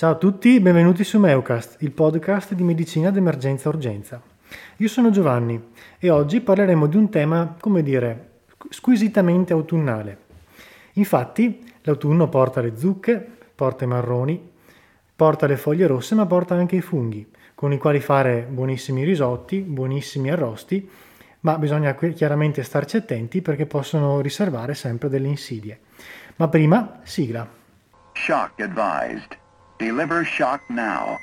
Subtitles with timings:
[0.00, 4.18] Ciao a tutti, benvenuti su Meucast, il podcast di medicina d'emergenza urgenza.
[4.78, 8.30] Io sono Giovanni e oggi parleremo di un tema, come dire,
[8.70, 10.16] squisitamente autunnale.
[10.94, 13.22] Infatti, l'autunno porta le zucche,
[13.54, 14.50] porta i marroni,
[15.14, 19.58] porta le foglie rosse, ma porta anche i funghi, con i quali fare buonissimi risotti,
[19.58, 20.88] buonissimi arrosti,
[21.40, 25.78] ma bisogna chiaramente starci attenti perché possono riservare sempre delle insidie.
[26.36, 27.46] Ma prima, sigla.
[28.14, 29.36] Shock advised.
[29.80, 31.22] Deliver shock now.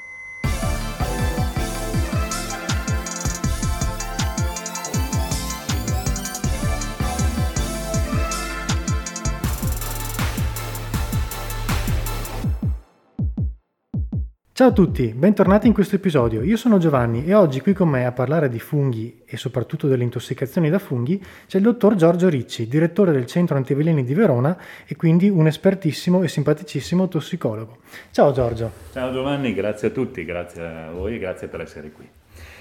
[14.58, 16.42] Ciao a tutti, bentornati in questo episodio.
[16.42, 20.02] Io sono Giovanni e oggi qui con me a parlare di funghi e soprattutto delle
[20.02, 24.58] intossicazioni da funghi c'è il dottor Giorgio Ricci, direttore del Centro Antiveleni di Verona
[24.88, 27.78] e quindi un espertissimo e simpaticissimo tossicologo.
[28.10, 28.72] Ciao Giorgio.
[28.94, 32.10] Ciao Giovanni, grazie a tutti, grazie a voi e grazie per essere qui.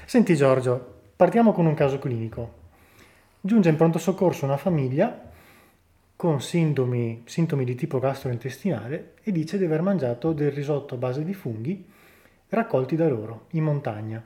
[0.05, 2.53] Senti Giorgio, partiamo con un caso clinico.
[3.41, 5.31] Giunge in pronto soccorso una famiglia
[6.17, 11.23] con sintomi, sintomi di tipo gastrointestinale e dice di aver mangiato del risotto a base
[11.23, 11.85] di funghi
[12.49, 14.23] raccolti da loro in montagna.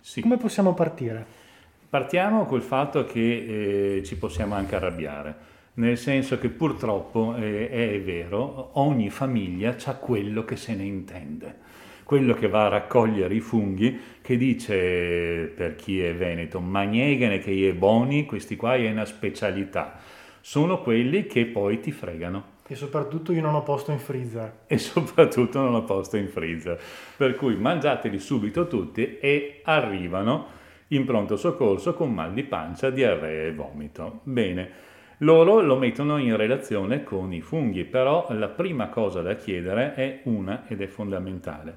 [0.00, 0.20] Sì.
[0.20, 1.44] Come possiamo partire?
[1.88, 5.34] Partiamo col fatto che eh, ci possiamo anche arrabbiare,
[5.74, 11.64] nel senso che purtroppo eh, è vero, ogni famiglia ha quello che se ne intende
[12.06, 17.40] quello che va a raccogliere i funghi, che dice per chi è veneto, ma niegane
[17.40, 19.98] che è buoni, questi qua è una specialità
[20.46, 22.54] sono quelli che poi ti fregano.
[22.68, 24.58] E soprattutto io non ho posto in freezer.
[24.68, 26.80] E soprattutto non ho posto in freezer.
[27.16, 30.46] Per cui mangiateli subito tutti e arrivano
[30.88, 34.20] in pronto soccorso con mal di pancia, diarrea e vomito.
[34.22, 34.70] Bene,
[35.18, 40.20] loro lo mettono in relazione con i funghi, però la prima cosa da chiedere è
[40.26, 41.74] una ed è fondamentale.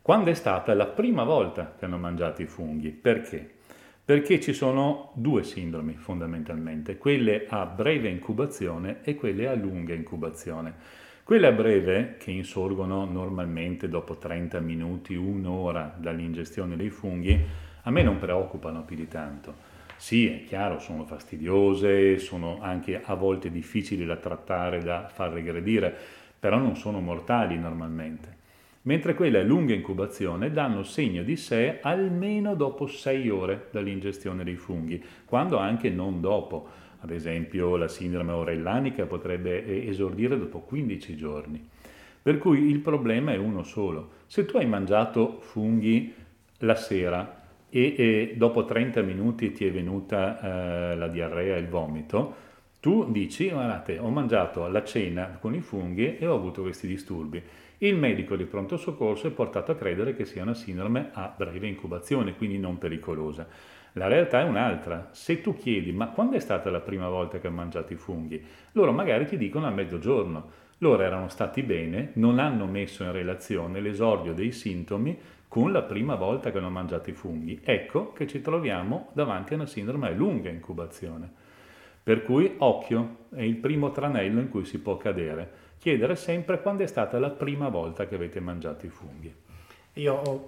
[0.00, 2.92] Quando è stata la prima volta che hanno mangiato i funghi?
[2.92, 3.55] Perché?
[4.06, 10.74] Perché ci sono due sindromi fondamentalmente, quelle a breve incubazione e quelle a lunga incubazione.
[11.24, 17.36] Quelle a breve, che insorgono normalmente dopo 30 minuti, un'ora dall'ingestione dei funghi,
[17.82, 19.54] a me non preoccupano più di tanto.
[19.96, 25.92] Sì, è chiaro, sono fastidiose, sono anche a volte difficili da trattare, da far regredire,
[26.38, 28.35] però non sono mortali normalmente
[28.86, 34.56] mentre quelle a lunga incubazione danno segno di sé almeno dopo 6 ore dall'ingestione dei
[34.56, 36.84] funghi, quando anche non dopo.
[37.00, 41.68] Ad esempio la sindrome aurellanica potrebbe esordire dopo 15 giorni.
[42.22, 44.10] Per cui il problema è uno solo.
[44.26, 46.12] Se tu hai mangiato funghi
[46.58, 50.40] la sera e, e dopo 30 minuti ti è venuta
[50.92, 52.44] eh, la diarrea e il vomito,
[52.80, 57.42] tu dici, guardate, ho mangiato la cena con i funghi e ho avuto questi disturbi.
[57.78, 61.66] Il medico di pronto soccorso è portato a credere che sia una sindrome a breve
[61.66, 63.46] incubazione, quindi non pericolosa.
[63.92, 65.10] La realtà è un'altra.
[65.12, 68.42] Se tu chiedi ma quando è stata la prima volta che ho mangiato i funghi,
[68.72, 70.64] loro magari ti dicono a mezzogiorno.
[70.78, 76.14] Loro erano stati bene, non hanno messo in relazione l'esordio dei sintomi con la prima
[76.14, 77.60] volta che hanno mangiato i funghi.
[77.62, 81.30] Ecco che ci troviamo davanti a una sindrome a lunga incubazione.
[82.02, 86.82] Per cui occhio, è il primo tranello in cui si può cadere chiedere sempre quando
[86.82, 89.32] è stata la prima volta che avete mangiato i funghi.
[89.92, 90.44] Io ho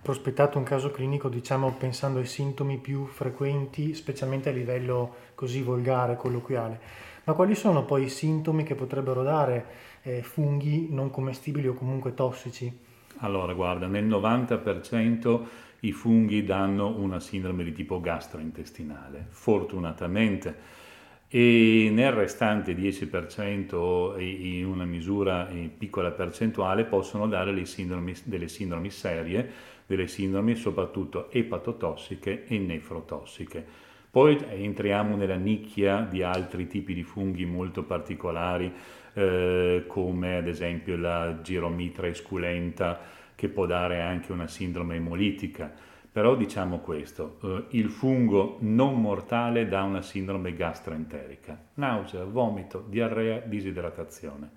[0.00, 6.14] prospettato un caso clinico, diciamo, pensando ai sintomi più frequenti, specialmente a livello così volgare,
[6.14, 6.78] colloquiale.
[7.24, 9.66] Ma quali sono poi i sintomi che potrebbero dare
[10.02, 12.72] eh, funghi non commestibili o comunque tossici?
[13.16, 15.40] Allora, guarda, nel 90%
[15.80, 19.26] i funghi danno una sindrome di tipo gastrointestinale.
[19.30, 20.84] Fortunatamente
[21.28, 28.90] e nel restante 10% in una misura in piccola percentuale possono dare sindromi, delle sindromi
[28.90, 29.50] serie,
[29.86, 33.64] delle sindromi soprattutto epatotossiche e nefrotossiche.
[34.08, 38.72] Poi entriamo nella nicchia di altri tipi di funghi molto particolari,
[39.12, 42.98] eh, come ad esempio la giromitra esculenta,
[43.34, 49.68] che può dare anche una sindrome emolitica però diciamo questo, eh, il fungo non mortale
[49.68, 54.48] dà una sindrome gastroenterica, nausea, vomito, diarrea, disidratazione.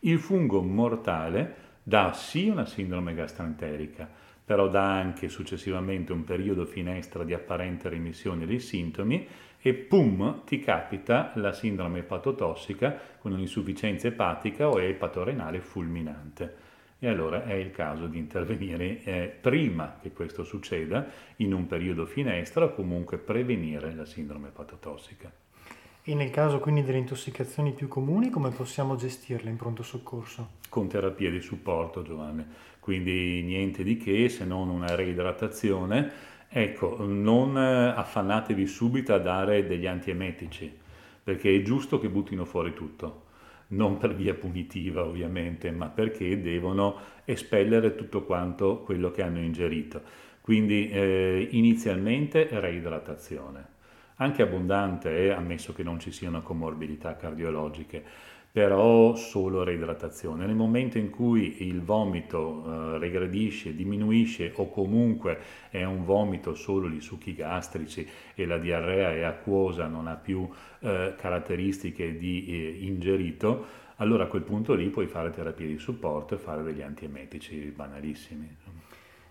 [0.00, 1.54] Il fungo mortale
[1.84, 4.10] dà sì una sindrome gastroenterica,
[4.44, 9.28] però dà anche successivamente un periodo finestra di apparente remissione dei sintomi
[9.60, 16.65] e pum ti capita la sindrome epatotossica con un'insufficienza epatica o epatorenale fulminante
[16.98, 21.06] e allora è il caso di intervenire eh, prima che questo succeda
[21.36, 25.30] in un periodo finestra o comunque prevenire la sindrome epatotossica.
[26.08, 30.50] E nel caso quindi delle intossicazioni più comuni, come possiamo gestirle in pronto soccorso?
[30.68, 32.46] Con terapia di supporto, Giovanni.
[32.78, 36.34] Quindi niente di che se non una reidratazione.
[36.48, 40.72] Ecco, non affannatevi subito a dare degli antiemetici,
[41.24, 43.24] perché è giusto che buttino fuori tutto.
[43.68, 50.00] Non per via punitiva ovviamente, ma perché devono espellere tutto quanto quello che hanno ingerito.
[50.40, 53.74] Quindi eh, inizialmente reidratazione
[54.16, 58.04] anche abbondante, eh, ammesso che non ci siano comorbidità cardiologiche,
[58.56, 60.46] però solo reidratazione.
[60.46, 65.38] Nel momento in cui il vomito eh, regredisce, diminuisce o comunque
[65.68, 70.48] è un vomito solo di succhi gastrici e la diarrea è acquosa, non ha più
[70.78, 73.66] eh, caratteristiche di eh, ingerito,
[73.96, 78.56] allora a quel punto lì puoi fare terapie di supporto e fare degli antiemetici banalissimi.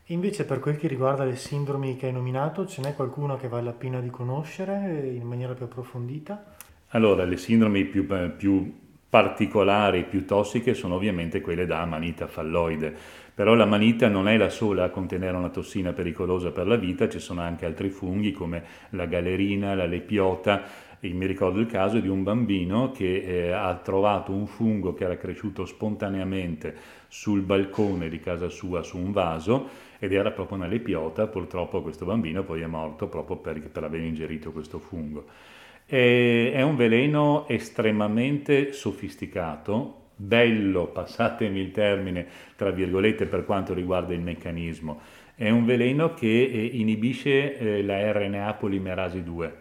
[0.10, 3.63] Invece per quel che riguarda le sindromi che hai nominato, ce n'è qualcuna che vale
[3.63, 6.54] la pena di conoscere in maniera più approfondita?
[6.89, 8.06] Allora, le sindromi più,
[8.38, 8.83] più
[9.16, 12.94] particolari, più tossiche sono ovviamente quelle da amanita falloide,
[13.34, 17.20] però l'amanita non è la sola a contenere una tossina pericolosa per la vita, ci
[17.20, 20.64] sono anche altri funghi come la galerina, la lepiota,
[21.00, 25.06] io mi ricordo il caso di un bambino che eh, ha trovato un fungo che
[25.06, 26.76] era cresciuto spontaneamente
[27.08, 32.04] sul balcone di casa sua su un vaso ed era proprio una lepiota, purtroppo questo
[32.04, 35.54] bambino poi è morto proprio per, per aver ingerito questo fungo.
[35.88, 44.22] È un veleno estremamente sofisticato, bello, passatemi il termine, tra virgolette, per quanto riguarda il
[44.22, 45.00] meccanismo.
[45.36, 49.54] È un veleno che eh, inibisce eh, la RNA polimerasi 2,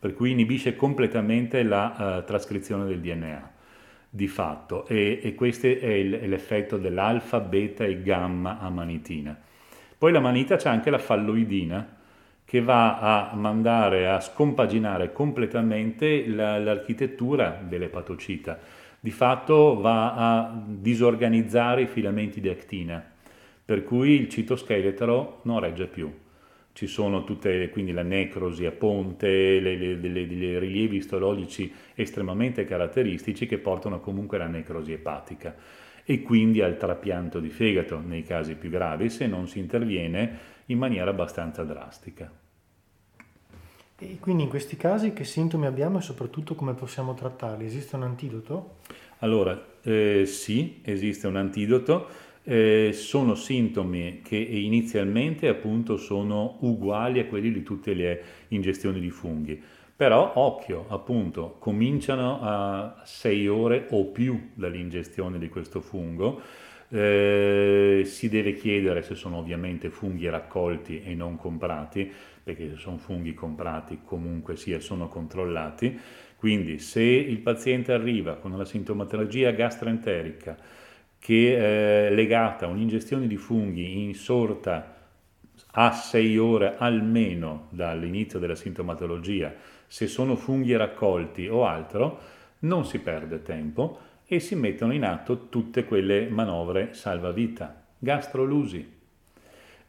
[0.00, 3.52] per cui inibisce completamente la uh, trascrizione del DNA
[4.12, 9.38] di fatto e, e questo è, il, è l'effetto dell'alfa, beta e gamma amanitina.
[9.96, 11.98] Poi la manita c'è anche la falloidina
[12.50, 18.58] che va a mandare a scompaginare completamente la, l'architettura dell'epatocita.
[18.98, 23.08] Di fatto va a disorganizzare i filamenti di actina,
[23.64, 26.12] per cui il citoscheletro non regge più.
[26.72, 29.28] Ci sono tutte, quindi la necrosi a ponte,
[29.60, 35.54] dei rilievi istologici estremamente caratteristici che portano comunque alla necrosi epatica
[36.02, 40.78] e quindi al trapianto di fegato nei casi più gravi se non si interviene in
[40.78, 42.30] maniera abbastanza drastica.
[44.02, 47.66] E quindi in questi casi che sintomi abbiamo e soprattutto come possiamo trattarli?
[47.66, 48.76] Esiste un antidoto?
[49.18, 52.08] Allora, eh, sì, esiste un antidoto.
[52.42, 59.10] Eh, sono sintomi che inizialmente appunto sono uguali a quelli di tutte le ingestioni di
[59.10, 59.62] funghi
[60.00, 66.40] però occhio, appunto, cominciano a 6 ore o più dall'ingestione di questo fungo.
[66.92, 72.10] Eh, si deve chiedere se sono ovviamente funghi raccolti e non comprati,
[72.42, 75.98] perché se sono funghi comprati comunque sia sono controllati.
[76.36, 80.56] Quindi se il paziente arriva con una sintomatologia gastroenterica
[81.18, 84.96] che è eh, legata a un'ingestione di funghi in sorta
[85.72, 89.54] a 6 ore almeno dall'inizio della sintomatologia,
[89.86, 92.18] se sono funghi raccolti o altro,
[92.60, 93.98] non si perde tempo
[94.32, 98.88] e si mettono in atto tutte quelle manovre salvavita, gastrolusi,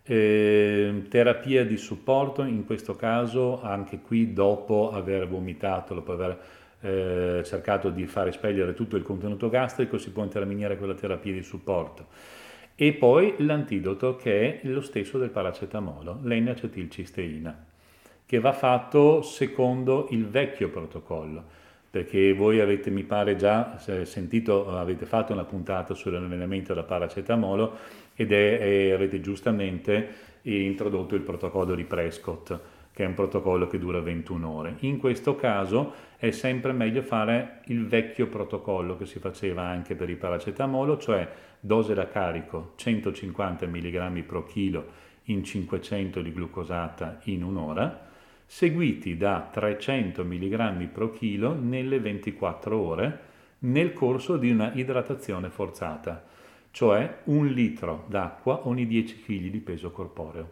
[0.01, 6.39] eh, terapia di supporto, in questo caso anche qui dopo aver vomitato, dopo aver
[6.81, 11.33] eh, cercato di far espellere tutto il contenuto gastrico, si può intervenire con la terapia
[11.33, 12.07] di supporto.
[12.73, 17.65] E poi l'antidoto che è lo stesso del paracetamolo, l'N-acetilcisteina
[18.25, 21.59] che va fatto secondo il vecchio protocollo,
[21.91, 27.77] perché voi avete, mi pare, già sentito, avete fatto una puntata sull'allenamento da paracetamolo
[28.15, 32.57] ed è, è, avete giustamente introdotto il protocollo di Prescott,
[32.93, 34.75] che è un protocollo che dura 21 ore.
[34.79, 40.09] In questo caso è sempre meglio fare il vecchio protocollo che si faceva anche per
[40.09, 41.27] il paracetamolo, cioè
[41.59, 44.85] dose da carico 150 mg pro chilo
[45.25, 48.09] in 500 di glucosata in un'ora,
[48.53, 53.19] seguiti da 300 mg pro chilo nelle 24 ore
[53.59, 56.21] nel corso di una idratazione forzata,
[56.71, 60.49] cioè un litro d'acqua ogni 10 kg di peso corporeo,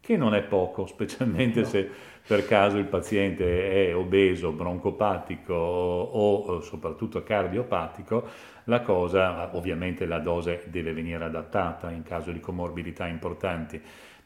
[0.00, 1.66] che non è poco, specialmente no.
[1.66, 1.90] se
[2.26, 8.28] per caso il paziente è obeso, broncopatico o, o soprattutto cardiopatico,
[8.64, 13.78] la cosa, ovviamente la dose deve venire adattata in caso di comorbidità importanti,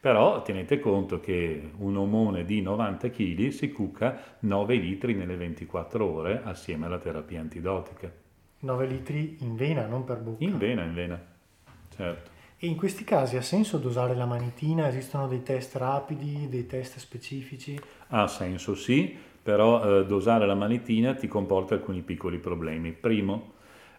[0.07, 6.05] però tenete conto che un omone di 90 kg si cucca 9 litri nelle 24
[6.05, 8.09] ore assieme alla terapia antidotica.
[8.59, 10.45] 9 litri in vena, non per bocca.
[10.45, 11.21] In vena, in vena,
[11.93, 12.29] certo.
[12.57, 14.87] E in questi casi ha senso dosare la manitina?
[14.87, 17.77] Esistono dei test rapidi, dei test specifici?
[18.07, 22.93] Ha senso sì, però eh, dosare la manitina ti comporta alcuni piccoli problemi.
[22.93, 23.55] Primo,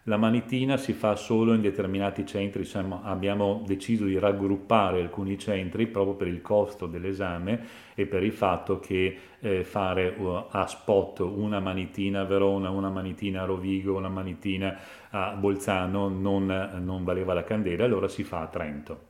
[0.09, 5.87] la manitina si fa solo in determinati centri, insomma, abbiamo deciso di raggruppare alcuni centri
[5.87, 7.61] proprio per il costo dell'esame
[7.95, 12.88] e per il fatto che eh, fare uh, a spot una manitina a Verona, una
[12.88, 14.79] manitina a Rovigo, una manitina
[15.11, 16.47] a Bolzano non,
[16.83, 19.07] non valeva la candela, allora si fa a Trento.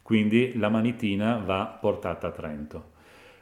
[0.00, 2.92] Quindi la manitina va portata a Trento,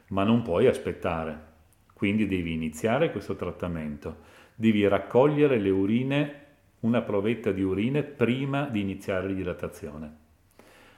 [0.09, 1.47] ma non puoi aspettare,
[1.93, 4.17] quindi devi iniziare questo trattamento,
[4.53, 6.47] devi raccogliere le urine
[6.81, 10.17] una provetta di urine prima di iniziare l'idratazione.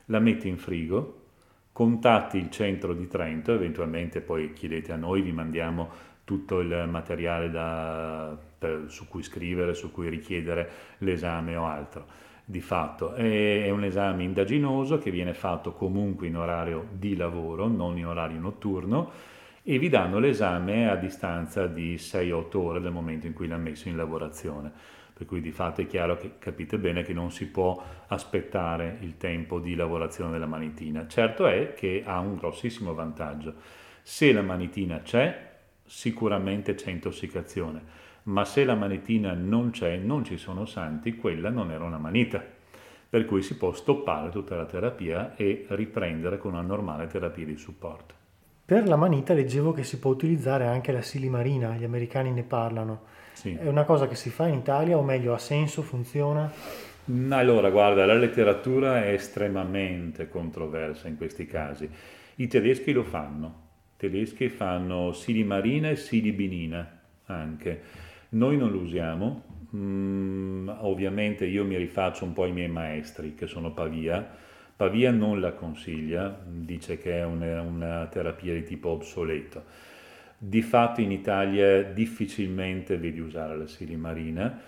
[0.05, 1.19] La metti in frigo,
[1.71, 7.49] contatti il centro di Trento, eventualmente poi chiedete a noi, vi mandiamo tutto il materiale
[7.49, 10.69] da, per, su cui scrivere, su cui richiedere
[10.99, 12.29] l'esame o altro.
[12.45, 17.67] Di fatto è, è un esame indaginoso che viene fatto comunque in orario di lavoro,
[17.67, 19.11] non in orario notturno,
[19.63, 23.89] e vi danno l'esame a distanza di 6-8 ore dal momento in cui l'ha messo
[23.89, 27.79] in lavorazione per cui di fatto è chiaro che capite bene che non si può
[28.07, 31.05] aspettare il tempo di lavorazione della manitina.
[31.05, 33.53] Certo è che ha un grossissimo vantaggio.
[34.01, 35.49] Se la manitina c'è,
[35.85, 37.83] sicuramente c'è intossicazione,
[38.23, 42.43] ma se la manitina non c'è, non ci sono santi, quella non era una manita.
[43.07, 47.57] Per cui si può stoppare tutta la terapia e riprendere con una normale terapia di
[47.57, 48.15] supporto.
[48.65, 53.01] Per la manita leggevo che si può utilizzare anche la silimarina, gli americani ne parlano.
[53.41, 53.57] Sì.
[53.59, 56.51] È una cosa che si fa in Italia o meglio ha senso, funziona?
[57.29, 61.89] Allora, guarda, la letteratura è estremamente controversa in questi casi.
[62.35, 63.69] I tedeschi lo fanno.
[63.93, 67.81] I tedeschi fanno silimarina e silibinina anche.
[68.29, 69.43] Noi non lo usiamo.
[69.75, 74.37] Mm, ovviamente io mi rifaccio un po' ai miei maestri che sono Pavia.
[74.75, 79.89] Pavia non la consiglia, dice che è una, una terapia di tipo obsoleto
[80.43, 84.59] di fatto in Italia difficilmente vedi usare la silimarina.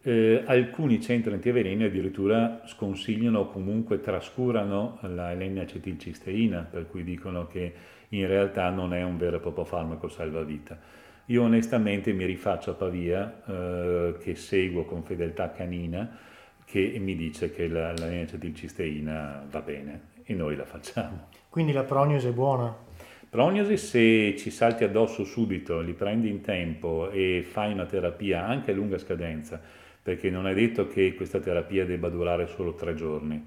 [0.00, 7.74] Eh, alcuni centri antiveleni addirittura sconsigliano o comunque trascurano la L-acetilcisteina, per cui dicono che
[8.08, 10.78] in realtà non è un vero e proprio farmaco salvavita.
[11.26, 16.16] Io onestamente mi rifaccio a Pavia, eh, che seguo con fedeltà canina,
[16.64, 21.28] che mi dice che la, la L-acetilcisteina va bene e noi la facciamo.
[21.50, 22.88] Quindi la prognosi è buona?
[23.30, 28.72] Prognosi se ci salti addosso subito, li prendi in tempo e fai una terapia anche
[28.72, 29.60] a lunga scadenza,
[30.02, 33.40] perché non è detto che questa terapia debba durare solo tre giorni,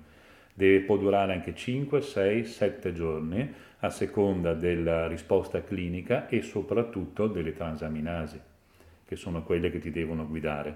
[0.54, 7.28] deve, può durare anche 5, 6, 7 giorni a seconda della risposta clinica e soprattutto
[7.28, 8.40] delle transaminasi,
[9.06, 10.76] che sono quelle che ti devono guidare.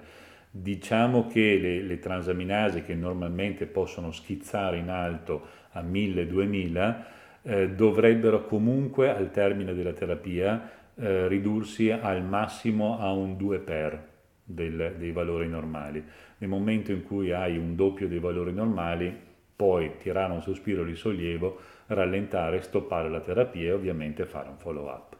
[0.52, 7.16] Diciamo che le, le transaminasi che normalmente possono schizzare in alto a 1000-2000
[7.48, 14.08] eh, dovrebbero comunque al termine della terapia eh, ridursi al massimo a un 2 per
[14.44, 16.04] del, dei valori normali.
[16.40, 19.16] Nel momento in cui hai un doppio dei valori normali,
[19.56, 24.86] puoi tirare un sospiro di sollievo, rallentare, stoppare la terapia e ovviamente fare un follow
[24.88, 25.16] up.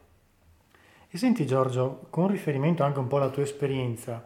[1.10, 4.26] E senti Giorgio, con riferimento anche un po' alla tua esperienza,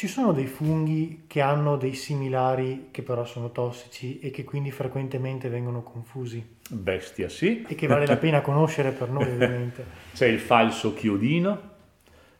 [0.00, 4.70] ci sono dei funghi che hanno dei similari che però sono tossici e che quindi
[4.70, 6.42] frequentemente vengono confusi?
[6.70, 7.66] Bestia, sì.
[7.68, 9.84] E che vale la pena conoscere per noi ovviamente.
[10.14, 11.60] C'è il falso chiodino,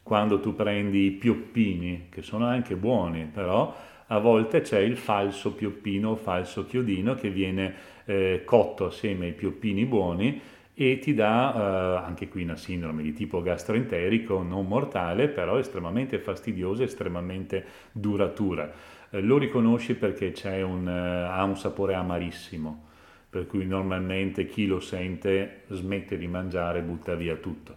[0.03, 3.77] quando tu prendi i pioppini, che sono anche buoni, però
[4.07, 7.75] a volte c'è il falso pioppino o falso chiodino che viene
[8.07, 10.41] eh, cotto assieme ai pioppini buoni
[10.83, 16.19] e ti dà eh, anche qui una sindrome di tipo gastroenterico non mortale, però estremamente
[16.19, 18.73] fastidiosa, estremamente duratura.
[19.11, 20.33] Eh, lo riconosci perché
[20.63, 22.87] un, eh, ha un sapore amarissimo,
[23.29, 27.77] per cui normalmente chi lo sente smette di mangiare e butta via tutto.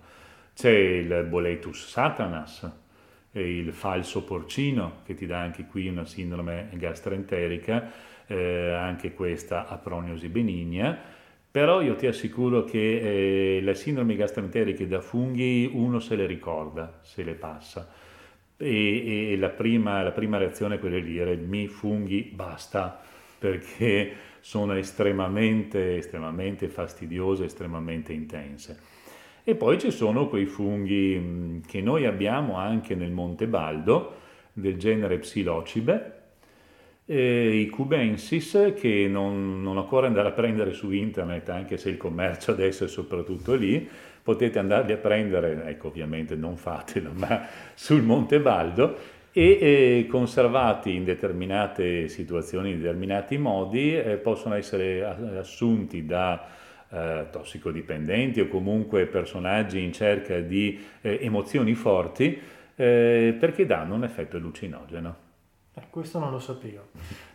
[0.56, 2.72] C'è il boletus satanas,
[3.32, 7.92] il falso porcino che ti dà anche qui una sindrome gastroenterica,
[8.28, 11.13] eh, anche questa a prognosi benigna
[11.54, 16.98] però io ti assicuro che eh, le sindromi gastroenteriche da funghi uno se le ricorda,
[17.04, 17.94] se le passa.
[18.58, 23.00] E, e la, prima, la, prima, reazione è quella di dire mi funghi basta
[23.38, 28.80] perché sono estremamente, estremamente fastidiose, estremamente intense.
[29.44, 34.16] E poi ci sono quei funghi mm, che noi abbiamo anche nel Monte Baldo,
[34.54, 36.23] del genere Psilocibe,
[37.06, 41.98] e i cubensis che non, non, occorre andare a prendere su internet, anche se il
[41.98, 43.88] commercio adesso è soprattutto lì,
[44.22, 48.96] potete andarli a prendere, ecco ovviamente non fatelo, ma sul Monte Baldo
[49.34, 55.04] e eh, conservati in determinate situazioni, in determinati modi, eh, possono essere
[55.40, 56.48] assunti da
[56.90, 62.40] eh, tossicodipendenti o comunque personaggi in cerca di eh, emozioni forti
[62.76, 65.32] eh, perché danno un effetto allucinogeno.
[65.76, 66.90] Eh, questo non lo sapevo.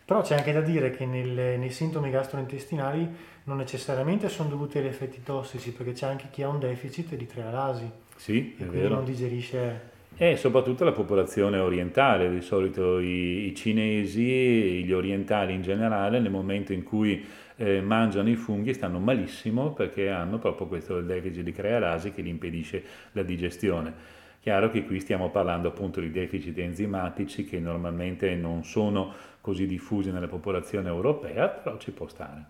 [0.05, 3.07] Però c'è anche da dire che nel, nei sintomi gastrointestinali
[3.43, 7.25] non necessariamente sono dovuti agli effetti tossici, perché c'è anche chi ha un deficit di
[7.25, 7.91] trialasi.
[8.15, 8.95] Sì, e quindi vero.
[8.95, 9.97] non digerisce.
[10.17, 16.31] E soprattutto la popolazione orientale, di solito i, i cinesi, gli orientali in generale, nel
[16.31, 21.51] momento in cui eh, mangiano i funghi stanno malissimo perché hanno proprio questo deficit di
[21.51, 24.17] crealasi che gli impedisce la digestione.
[24.49, 30.11] Chiaro che qui stiamo parlando appunto di deficit enzimatici che normalmente non sono così diffusi
[30.11, 32.45] nella popolazione europea, però ci può stare.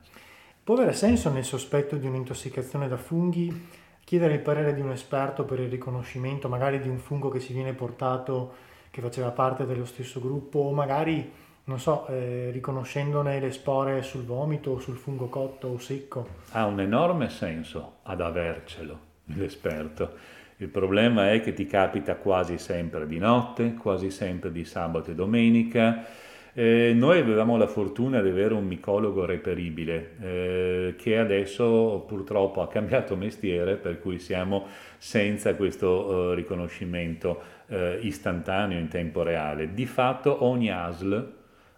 [0.64, 3.68] Può avere senso nel sospetto di un'intossicazione da funghi
[4.06, 7.52] chiedere il parere di un esperto per il riconoscimento magari di un fungo che ci
[7.52, 8.54] viene portato
[8.92, 11.30] che faceva parte dello stesso gruppo o magari,
[11.66, 16.30] non so, eh, riconoscendone le spore sul vomito o sul fungo cotto o secco.
[16.52, 20.38] Ha un enorme senso ad avercelo l'esperto.
[20.62, 25.16] Il problema è che ti capita quasi sempre di notte, quasi sempre di sabato e
[25.16, 26.06] domenica.
[26.52, 32.68] Eh, noi avevamo la fortuna di avere un micologo reperibile eh, che adesso purtroppo ha
[32.68, 34.66] cambiato mestiere per cui siamo
[34.98, 39.74] senza questo eh, riconoscimento eh, istantaneo in tempo reale.
[39.74, 41.34] Di fatto ogni ASL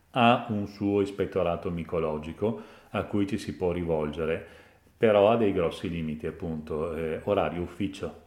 [0.10, 2.60] ha un suo ispettorato micologico
[2.90, 4.44] a cui ci si può rivolgere,
[4.98, 8.21] però ha dei grossi limiti appunto, eh, orario ufficio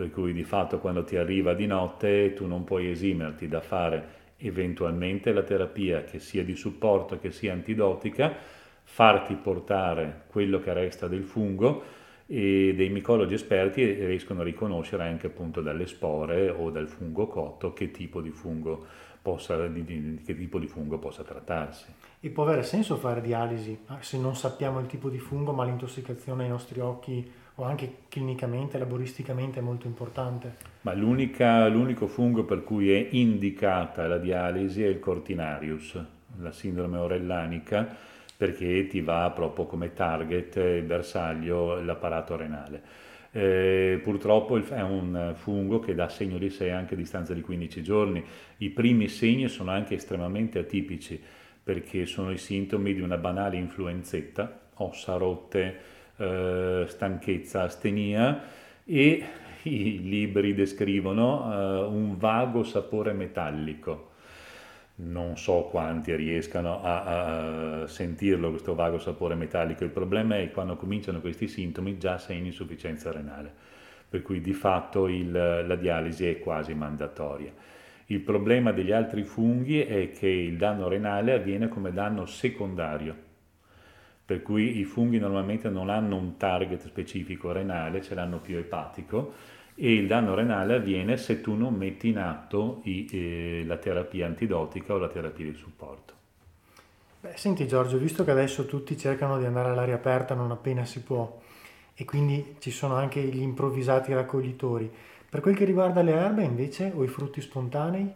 [0.00, 4.18] per cui di fatto quando ti arriva di notte tu non puoi esimerti da fare
[4.38, 8.34] eventualmente la terapia che sia di supporto che sia antidotica,
[8.82, 11.82] farti portare quello che resta del fungo
[12.26, 17.74] e dei micologi esperti riescono a riconoscere anche appunto dalle spore o dal fungo cotto
[17.74, 18.86] che tipo di fungo
[19.20, 21.92] possa, di, di, che tipo di fungo possa trattarsi.
[22.20, 26.44] E può avere senso fare dialisi se non sappiamo il tipo di fungo, ma l'intossicazione
[26.44, 30.56] ai nostri occhi o anche clinicamente, laboristicamente è molto importante.
[30.80, 36.02] Ma l'unico fungo per cui è indicata la dialisi è il cortinarius,
[36.40, 37.86] la sindrome orellanica,
[38.34, 42.82] perché ti va proprio come target, il bersaglio, l'apparato renale.
[43.32, 47.82] Eh, purtroppo è un fungo che dà segno di sé anche a distanza di 15
[47.82, 48.24] giorni.
[48.56, 51.22] I primi segni sono anche estremamente atipici
[51.62, 58.42] perché sono i sintomi di una banale influenzetta, ossa rotte, eh, stanchezza, astenia
[58.84, 59.24] e
[59.62, 64.08] i libri descrivono eh, un vago sapore metallico.
[64.96, 70.76] Non so quanti riescano a, a, sentirlo questo vago sapore metallico, il problema è quando
[70.76, 73.50] cominciano questi sintomi già sei in insufficienza renale,
[74.08, 77.50] per cui di fatto il, la dialisi è quasi mandatoria.
[78.06, 83.28] Il problema degli altri funghi è che il danno renale avviene come danno secondario,
[84.30, 89.32] per cui i funghi normalmente non hanno un target specifico renale, ce l'hanno più epatico
[89.74, 94.26] e il danno renale avviene se tu non metti in atto i, eh, la terapia
[94.26, 96.14] antidotica o la terapia di supporto.
[97.22, 101.02] Beh, senti Giorgio, visto che adesso tutti cercano di andare all'aria aperta non appena si
[101.02, 101.40] può
[101.92, 104.88] e quindi ci sono anche gli improvvisati raccoglitori,
[105.28, 108.08] per quel che riguarda le erbe invece o i frutti spontanei?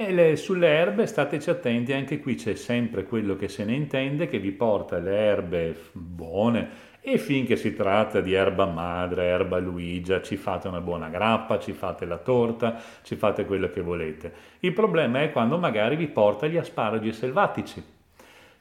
[0.00, 4.28] E le, sulle erbe stateci attenti, anche qui c'è sempre quello che se ne intende
[4.28, 6.68] che vi porta le erbe buone
[7.00, 11.72] e finché si tratta di erba madre, erba luigia, ci fate una buona grappa, ci
[11.72, 14.32] fate la torta, ci fate quello che volete.
[14.60, 17.82] Il problema è quando magari vi porta gli asparagi selvatici,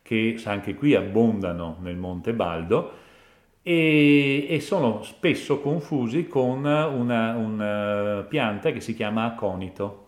[0.02, 2.92] che anche qui abbondano nel Monte Baldo
[3.62, 10.06] e, sono spesso confusi con una, una pianta che si chiama aconito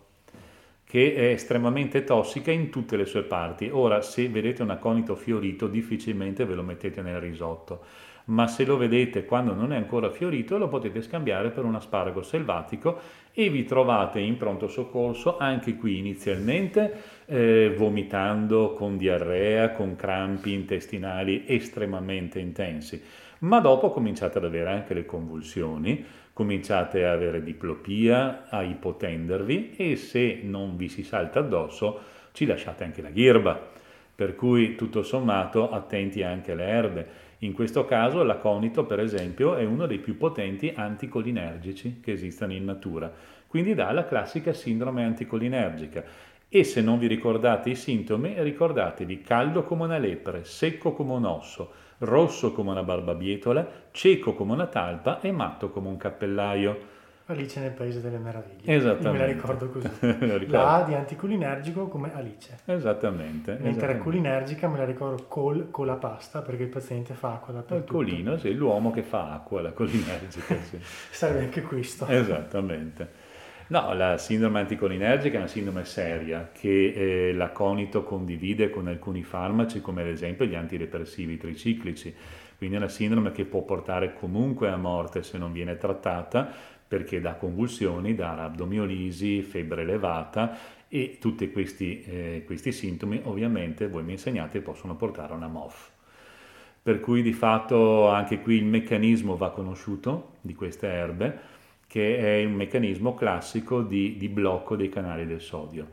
[0.90, 3.70] che è estremamente tossica in tutte le sue parti.
[3.72, 7.84] Ora, se vedete un aconito fiorito, difficilmente ve lo mettete nel risotto,
[8.24, 12.22] ma se lo vedete quando non è ancora fiorito, lo potete scambiare per un asparago
[12.22, 12.98] selvatico
[13.32, 16.92] e vi trovate in pronto soccorso anche qui inizialmente
[17.26, 23.00] eh, vomitando con diarrea, con crampi intestinali estremamente intensi,
[23.40, 29.96] ma dopo cominciate ad avere anche le convulsioni, cominciate a avere diplopia, a ipotendervi e
[29.96, 32.00] se non vi si salta addosso
[32.32, 33.78] ci lasciate anche la ghirba.
[34.14, 37.06] Per cui tutto sommato attenti anche alle erbe.
[37.38, 42.66] In questo caso l'aconito per esempio è uno dei più potenti anticolinergici che esistano in
[42.66, 43.10] natura,
[43.46, 46.04] quindi dà la classica sindrome anticolinergica.
[46.52, 51.24] E se non vi ricordate i sintomi, ricordatevi caldo come una lepre, secco come un
[51.24, 56.88] osso, rosso come una barbabietola, cieco come una talpa e matto come un cappellaio.
[57.26, 58.62] Alice nel Paese delle Meraviglie.
[58.64, 59.06] Esattamente.
[59.06, 59.88] Io me la ricordo così.
[60.00, 60.46] ricordo.
[60.50, 62.58] La A di anticolinergico come Alice.
[62.64, 63.52] Esattamente.
[63.52, 64.02] Mentre esattamente.
[64.02, 67.92] colinergica me la ricordo col con la pasta perché il paziente fa acqua Il dappertutto.
[67.92, 70.80] colino, sì, l'uomo che fa acqua, la colinergica, sì.
[70.82, 72.08] Serve anche questo.
[72.08, 73.19] Esattamente.
[73.70, 79.80] No, la sindrome anticolinergica è una sindrome seria che eh, l'aconito condivide con alcuni farmaci
[79.80, 82.12] come ad esempio gli antidepressivi triciclici.
[82.58, 86.50] Quindi è una sindrome che può portare comunque a morte se non viene trattata
[86.88, 94.02] perché dà convulsioni, dà rabdomiolisi, febbre elevata e tutti questi, eh, questi sintomi ovviamente voi
[94.02, 95.90] mi insegnate possono portare a una MOF.
[96.82, 101.58] Per cui di fatto anche qui il meccanismo va conosciuto di queste erbe
[101.90, 105.88] che è un meccanismo classico di, di blocco dei canali del sodio.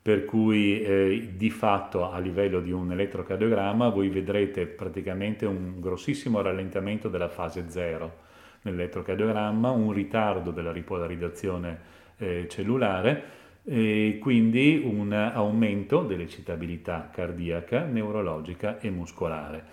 [0.00, 6.40] Per cui eh, di fatto a livello di un elettrocardiogramma voi vedrete praticamente un grossissimo
[6.42, 8.18] rallentamento della fase 0
[8.62, 11.80] nell'elettrocardiogramma, un ritardo della ripolarizzazione
[12.18, 13.24] eh, cellulare
[13.64, 19.64] e quindi un aumento dell'eccitabilità cardiaca, neurologica e muscolare.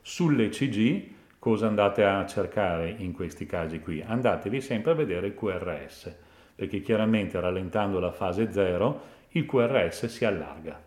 [0.00, 4.02] Sull'ECG cosa andate a cercare in questi casi qui?
[4.04, 6.14] Andatevi sempre a vedere il QRS,
[6.54, 10.86] perché chiaramente rallentando la fase 0 il QRS si allarga.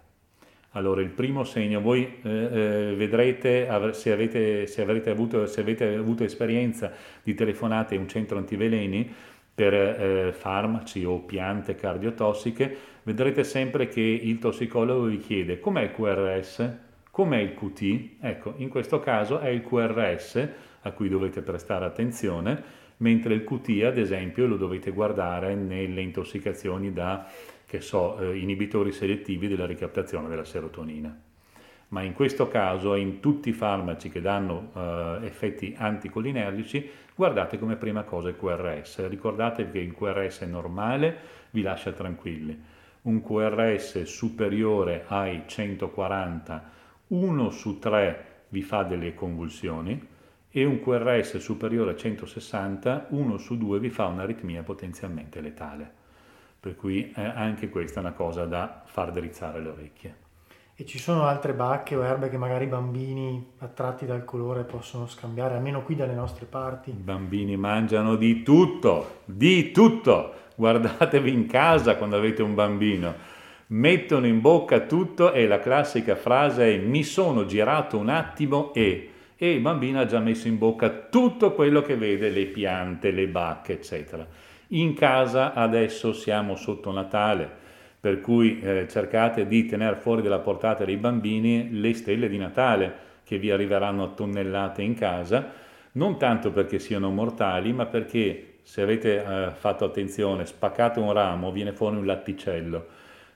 [0.74, 6.24] Allora il primo segno, voi eh, eh, vedrete se avete, se, avuto, se avete avuto
[6.24, 9.14] esperienza di telefonate in un centro antiveleni
[9.54, 15.92] per eh, farmaci o piante cardiotossiche, vedrete sempre che il tossicologo vi chiede com'è il
[15.92, 16.78] QRS,
[17.12, 18.22] com'è il QT.
[18.22, 20.50] Ecco, in questo caso è il QRS
[20.82, 26.92] a cui dovete prestare attenzione, mentre il QT ad esempio lo dovete guardare nelle intossicazioni
[26.92, 27.28] da
[27.72, 31.18] che so, eh, inibitori selettivi della ricaptazione della serotonina.
[31.90, 37.78] Ma in questo caso, in tutti i farmaci che danno eh, effetti anticolinergici, guardate come
[37.78, 39.08] prima cosa il QRS.
[39.08, 41.18] Ricordatevi che il QRS normale
[41.52, 42.62] vi lascia tranquilli.
[43.04, 46.72] Un QRS superiore ai 140,
[47.12, 50.08] 1 su 3 vi fa delle convulsioni
[50.50, 56.00] e un QRS superiore a 160, 1 su 2 vi fa un'aritmia potenzialmente letale.
[56.60, 60.16] Per cui eh, anche questa è una cosa da far drizzare le orecchie.
[60.76, 65.06] E ci sono altre bacche o erbe che magari i bambini attratti dal colore possono
[65.06, 66.92] scambiare, almeno qui dalle nostre parti?
[66.92, 70.34] I bambini mangiano di tutto, di tutto.
[70.56, 73.40] Guardatevi in casa quando avete un bambino.
[73.72, 79.12] Mettono in bocca tutto e la classica frase è mi sono girato un attimo e
[79.44, 83.28] e il bambino ha già messo in bocca tutto quello che vede, le piante, le
[83.28, 84.24] bacche, eccetera.
[84.68, 87.50] In casa adesso siamo sotto Natale,
[88.00, 92.94] per cui eh, cercate di tenere fuori dalla portata dei bambini le stelle di Natale
[93.24, 95.50] che vi arriveranno a tonnellate in casa,
[95.94, 101.52] non tanto perché siano mortali, ma perché se avete eh, fatto attenzione, spaccate un ramo,
[101.52, 102.86] viene fuori un latticello.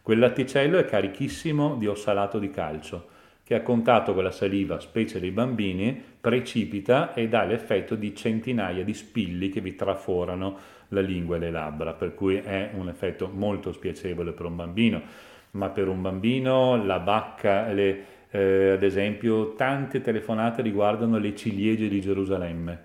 [0.06, 3.08] Quel latticello è carichissimo di ossalato di calcio
[3.44, 8.84] che a contatto con la saliva, specie dei bambini, precipita e dà l'effetto di centinaia
[8.84, 10.58] di spilli che vi traforano
[10.90, 15.02] la lingua e le labbra, per cui è un effetto molto spiacevole per un bambino,
[15.52, 21.88] ma per un bambino la bacca, le, eh, ad esempio, tante telefonate riguardano le ciliegie
[21.88, 22.84] di Gerusalemme,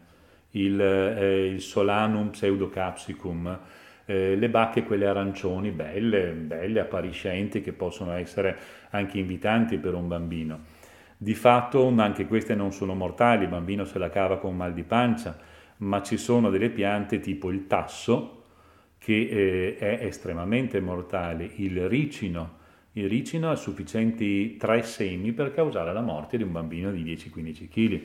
[0.53, 3.59] il, eh, il Solanum pseudocapsicum,
[4.11, 8.59] eh, le bacche quelle arancioni, belle, belle, appariscenti, che possono essere
[8.91, 10.65] anche invitanti per un bambino.
[11.17, 14.83] Di fatto anche queste non sono mortali, il bambino se la cava con mal di
[14.83, 15.39] pancia,
[15.79, 18.47] ma ci sono delle piante tipo il tasso,
[18.99, 22.59] che eh, è estremamente mortale, il ricino.
[22.95, 27.69] Il ricino ha sufficienti tre semi per causare la morte di un bambino di 10-15
[27.69, 28.01] kg.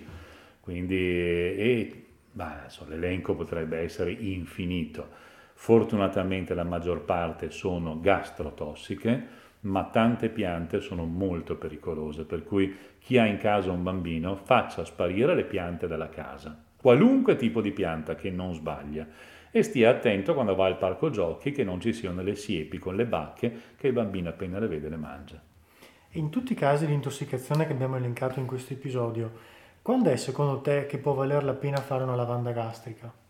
[0.59, 5.33] Quindi e, bah, l'elenco potrebbe essere infinito.
[5.65, 9.27] Fortunatamente la maggior parte sono gastrotossiche,
[9.61, 14.85] ma tante piante sono molto pericolose, per cui chi ha in casa un bambino faccia
[14.85, 19.07] sparire le piante dalla casa, qualunque tipo di pianta che non sbaglia,
[19.49, 22.95] e stia attento quando va al parco giochi che non ci siano le siepi con
[22.95, 25.41] le bacche che il bambino appena le vede le mangia.
[26.11, 29.31] In tutti i casi di intossicazione che abbiamo elencato in questo episodio,
[29.81, 33.24] quando è secondo te che può valer la pena fare una lavanda gastrica?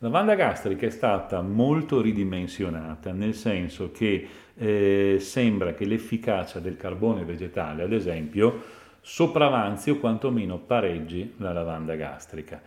[0.00, 6.76] La lavanda gastrica è stata molto ridimensionata, nel senso che eh, sembra che l'efficacia del
[6.76, 8.62] carbone vegetale, ad esempio,
[9.00, 12.60] sopravanzi o quantomeno pareggi la lavanda gastrica.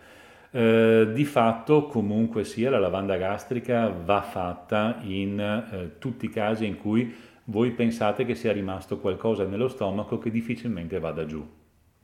[0.50, 6.66] Eh, di fatto, comunque sia, la lavanda gastrica va fatta in eh, tutti i casi
[6.66, 7.14] in cui
[7.44, 11.48] voi pensate che sia rimasto qualcosa nello stomaco che difficilmente vada giù.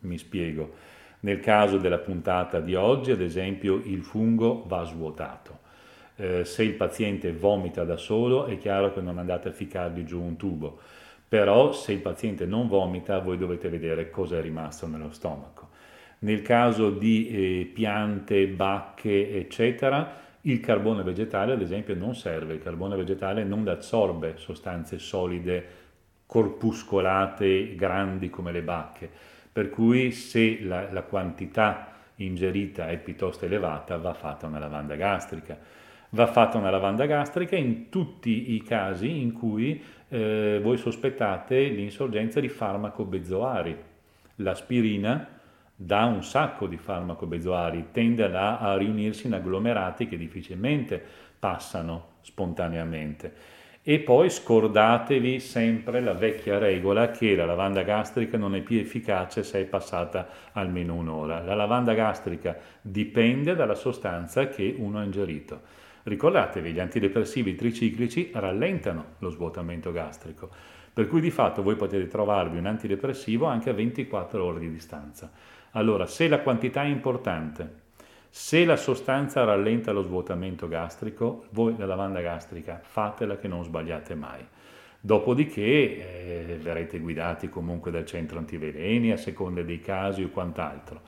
[0.03, 0.95] Mi spiego.
[1.27, 5.59] Nel caso della puntata di oggi, ad esempio, il fungo va svuotato.
[6.15, 10.23] Eh, se il paziente vomita da solo è chiaro che non andate a ficcargli giù
[10.23, 10.79] un tubo,
[11.29, 15.71] però se il paziente non vomita voi dovete vedere cosa è rimasto nello stomaco.
[16.21, 22.55] Nel caso di eh, piante, bacche, eccetera, il carbone vegetale, ad esempio, non serve.
[22.55, 25.67] Il carbone vegetale non assorbe sostanze solide,
[26.25, 29.35] corpuscolate, grandi come le bacche.
[29.57, 35.57] Per cui se la, la quantità ingerita è piuttosto elevata, va fatta una lavanda gastrica.
[36.11, 42.39] Va fatta una lavanda gastrica in tutti i casi in cui eh, voi sospettate l'insorgenza
[42.39, 43.75] di farmaco benzoari.
[44.35, 45.27] L'aspirina
[45.75, 51.03] dà un sacco di farmaco benzoari, tende a, a riunirsi in agglomerati che difficilmente
[51.39, 53.33] passano spontaneamente.
[53.89, 59.45] E poi scordatevi sempre la vecchia regola che la lavanda gastrica non è più efficace
[59.45, 61.41] se è passata almeno un'ora.
[61.41, 65.61] La lavanda gastrica dipende dalla sostanza che uno ha ingerito.
[66.03, 70.51] Ricordatevi, gli antidepressivi triciclici rallentano lo svuotamento gastrico,
[70.93, 75.31] per cui di fatto voi potete trovarvi un antidepressivo anche a 24 ore di distanza.
[75.71, 77.86] Allora, se la quantità è importante,
[78.31, 84.15] se la sostanza rallenta lo svuotamento gastrico, voi la lavanda gastrica fatela che non sbagliate
[84.15, 84.47] mai.
[85.01, 91.01] Dopodiché eh, verrete guidati comunque dal centro antiveleni a seconda dei casi o quant'altro.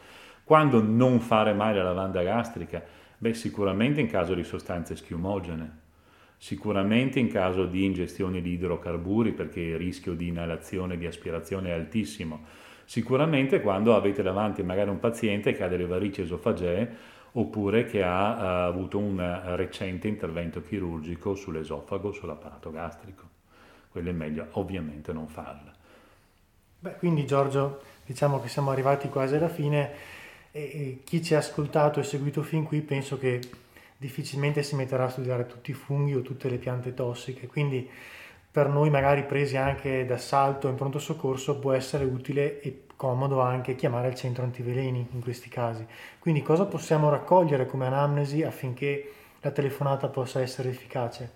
[0.45, 2.83] Quando non fare mai la lavanda gastrica?
[3.19, 5.79] Beh, sicuramente in caso di sostanze schiumogene,
[6.37, 11.71] sicuramente in caso di ingestione di idrocarburi perché il rischio di inalazione e di aspirazione
[11.71, 16.97] è altissimo Sicuramente quando avete davanti magari un paziente che ha delle varici esofagee
[17.33, 23.25] oppure che ha uh, avuto un recente intervento chirurgico sull'esofago, sull'apparato gastrico.
[23.91, 25.71] Quello è meglio ovviamente non farlo.
[26.79, 29.91] Beh, quindi Giorgio, diciamo che siamo arrivati quasi alla fine
[30.51, 33.39] e, e chi ci ha ascoltato e seguito fin qui penso che
[33.99, 37.87] difficilmente si metterà a studiare tutti i funghi o tutte le piante tossiche, quindi
[38.51, 43.77] per noi magari presi anche d'assalto in pronto soccorso può essere utile e comodo anche
[43.77, 45.87] chiamare il centro antiveleni in questi casi.
[46.19, 51.31] Quindi cosa possiamo raccogliere come anamnesi affinché la telefonata possa essere efficace?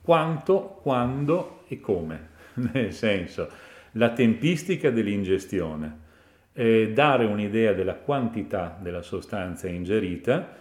[0.00, 2.28] Quanto, quando e come.
[2.72, 3.48] Nel senso,
[3.92, 6.04] la tempistica dell'ingestione,
[6.52, 10.54] eh, dare un'idea della quantità della sostanza ingerita,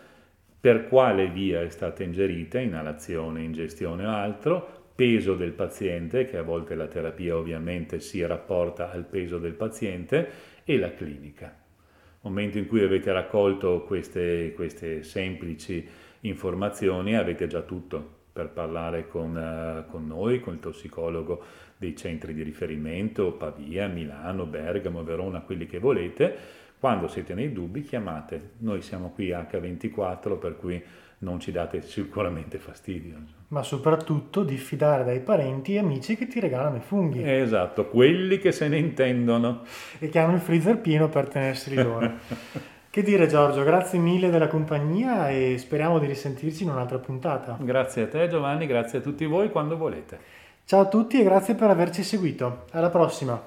[0.59, 6.43] per quale via è stata ingerita, inalazione, ingestione o altro, peso del paziente, che a
[6.43, 11.45] volte la terapia ovviamente si rapporta al peso del paziente, e la clinica.
[11.45, 15.87] Nel momento in cui avete raccolto queste, queste semplici
[16.21, 21.41] informazioni avete già tutto per parlare con, uh, con, noi, con il tossicologo
[21.77, 26.35] dei centri di riferimento, Pavia, Milano, Bergamo, Verona, quelli che volete.
[26.77, 30.83] Quando siete nei dubbi chiamate, noi siamo qui H24 per cui
[31.19, 33.15] non ci date sicuramente fastidio.
[33.47, 37.21] Ma soprattutto diffidare dai parenti e amici che ti regalano i funghi.
[37.23, 39.63] Esatto, quelli che se ne intendono.
[39.97, 42.11] E che hanno il freezer pieno per tenerseli loro.
[42.95, 47.57] che dire Giorgio, grazie mille della compagnia e speriamo di risentirci in un'altra puntata.
[47.59, 50.17] Grazie a te Giovanni, grazie a tutti voi quando volete.
[50.63, 52.67] Ciao a tutti e grazie per averci seguito.
[52.71, 53.37] Alla prossima.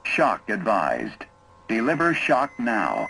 [0.00, 1.26] Shock advised.
[1.66, 3.04] Deliver shock now.